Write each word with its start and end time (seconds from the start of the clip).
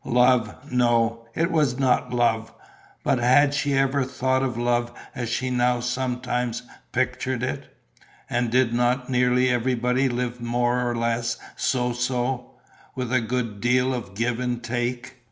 Love, 0.03 0.55
no, 0.71 1.27
it 1.35 1.51
was 1.51 1.77
not 1.77 2.11
love; 2.11 2.51
but 3.03 3.19
had 3.19 3.53
she 3.53 3.75
ever 3.75 4.03
thought 4.03 4.41
of 4.41 4.57
love 4.57 4.91
as 5.13 5.29
she 5.29 5.51
now 5.51 5.79
sometimes 5.79 6.63
pictured 6.91 7.43
it? 7.43 7.67
And 8.27 8.49
did 8.49 8.73
not 8.73 9.11
nearly 9.11 9.49
everybody 9.51 10.09
live 10.09 10.41
more 10.41 10.89
or 10.89 10.95
less 10.97 11.37
so 11.55 11.93
so, 11.93 12.55
with 12.95 13.13
a 13.13 13.21
good 13.21 13.61
deal 13.61 13.93
of 13.93 14.15
give 14.15 14.39
and 14.39 14.63
take? 14.63 15.17